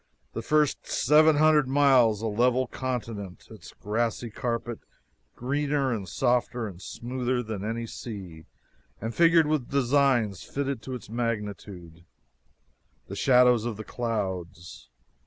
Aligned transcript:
The 0.33 0.41
first 0.41 0.87
seven 0.87 1.35
hundred 1.35 1.67
miles 1.67 2.23
a 2.23 2.27
level 2.27 2.65
continent, 2.65 3.49
its 3.51 3.71
grassy 3.71 4.31
carpet 4.31 4.79
greener 5.35 5.93
and 5.93 6.09
softer 6.09 6.67
and 6.67 6.81
smoother 6.81 7.43
than 7.43 7.63
any 7.63 7.85
sea 7.85 8.45
and 8.99 9.13
figured 9.13 9.45
with 9.45 9.69
designs 9.69 10.41
fitted 10.41 10.81
to 10.81 10.95
its 10.95 11.07
magnitude 11.07 12.03
the 13.09 13.15
shadows 13.15 13.63
of 13.63 13.77
the 13.77 13.83
clouds. 13.83 14.89